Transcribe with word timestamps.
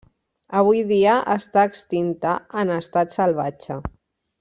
Avui 0.61 0.79
dia 0.93 1.17
està 1.35 1.67
extinta 1.73 2.35
en 2.65 2.77
estat 2.81 3.15
salvatge. 3.21 3.83